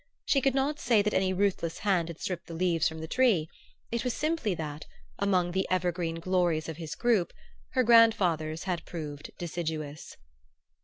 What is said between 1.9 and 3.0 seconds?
had stripped the leaves